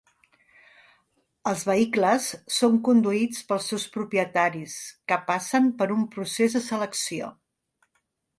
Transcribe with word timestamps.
Els 1.51 1.65
vehicles 1.71 2.29
són 2.59 2.79
conduïts 2.87 3.43
pels 3.51 3.67
seus 3.73 3.85
propietaris 3.99 4.79
que 5.13 5.21
passen 5.29 5.69
per 5.83 5.91
un 5.99 6.09
procés 6.17 6.57
de 6.59 6.65
selecció. 6.71 7.31